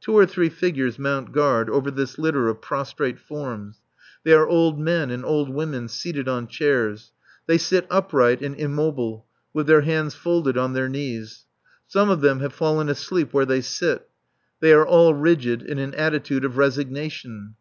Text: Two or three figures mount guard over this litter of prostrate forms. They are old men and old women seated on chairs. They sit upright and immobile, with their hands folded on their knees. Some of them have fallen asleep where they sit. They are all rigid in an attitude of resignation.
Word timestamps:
Two 0.00 0.12
or 0.16 0.26
three 0.26 0.48
figures 0.48 0.96
mount 0.96 1.32
guard 1.32 1.68
over 1.68 1.90
this 1.90 2.18
litter 2.20 2.46
of 2.46 2.62
prostrate 2.62 3.18
forms. 3.18 3.80
They 4.22 4.32
are 4.32 4.46
old 4.46 4.78
men 4.78 5.10
and 5.10 5.24
old 5.24 5.50
women 5.52 5.88
seated 5.88 6.28
on 6.28 6.46
chairs. 6.46 7.10
They 7.48 7.58
sit 7.58 7.84
upright 7.90 8.42
and 8.42 8.54
immobile, 8.54 9.26
with 9.52 9.66
their 9.66 9.80
hands 9.80 10.14
folded 10.14 10.56
on 10.56 10.74
their 10.74 10.88
knees. 10.88 11.46
Some 11.84 12.10
of 12.10 12.20
them 12.20 12.38
have 12.38 12.52
fallen 12.52 12.88
asleep 12.88 13.32
where 13.32 13.44
they 13.44 13.60
sit. 13.60 14.08
They 14.60 14.72
are 14.72 14.86
all 14.86 15.14
rigid 15.14 15.62
in 15.62 15.80
an 15.80 15.94
attitude 15.96 16.44
of 16.44 16.56
resignation. 16.58 17.54